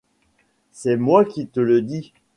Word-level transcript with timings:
C’est 0.71 0.97
moi 0.97 1.25
qui 1.25 1.45
te 1.47 1.59
le 1.59 1.83
dis. 1.83 2.11